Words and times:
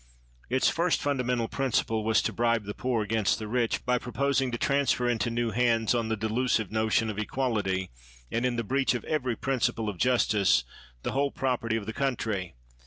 Its 0.49 0.67
first 0.67 0.99
fundamental 0.99 1.47
principle 1.47 2.03
was 2.03 2.23
to 2.23 2.33
bribe 2.33 2.63
the 2.63 2.73
poor 2.73 3.03
against 3.03 3.37
the 3.37 3.47
rich, 3.47 3.85
by 3.85 3.99
proposing 3.99 4.51
to 4.51 4.57
trans 4.57 4.91
fer 4.91 5.07
into 5.07 5.29
new 5.29 5.51
hands, 5.51 5.93
on 5.93 6.09
the 6.09 6.17
delusive 6.17 6.71
notion 6.71 7.07
of 7.11 7.19
equality, 7.19 7.91
and 8.31 8.43
in 8.43 8.55
breach 8.63 8.95
of 8.95 9.03
every 9.05 9.35
principle 9.35 9.87
of 9.89 9.99
justice, 9.99 10.63
the 11.03 11.11
whole 11.11 11.29
property 11.29 11.75
of 11.75 11.85
the 11.85 11.93
country. 11.93 12.55